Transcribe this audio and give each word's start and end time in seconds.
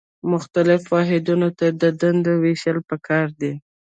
مختلفو 0.31 0.89
واحدونو 0.95 1.47
ته 1.57 1.65
د 1.81 1.83
دندو 2.01 2.33
ویشل 2.43 2.77
پکار 2.89 3.27
دي. 3.41 3.53